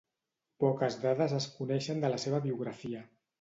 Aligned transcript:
Poques 0.63 0.97
dades 1.03 1.35
es 1.41 1.47
coneixen 1.59 2.03
de 2.05 2.11
la 2.15 2.19
seva 2.25 2.41
biografia. 2.47 3.05